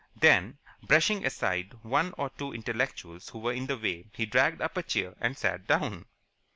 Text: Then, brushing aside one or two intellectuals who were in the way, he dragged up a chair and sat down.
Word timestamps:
Then, 0.19 0.57
brushing 0.81 1.23
aside 1.27 1.75
one 1.83 2.15
or 2.17 2.31
two 2.31 2.53
intellectuals 2.55 3.29
who 3.29 3.37
were 3.37 3.53
in 3.53 3.67
the 3.67 3.77
way, 3.77 4.09
he 4.15 4.25
dragged 4.25 4.59
up 4.59 4.75
a 4.75 4.81
chair 4.81 5.13
and 5.21 5.37
sat 5.37 5.67
down. 5.67 6.05